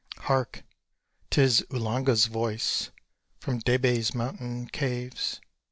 [0.17, 0.63] Hark!
[1.29, 2.89] 'tis Uhlanga's voice
[3.39, 5.39] From Debé's mountain caves!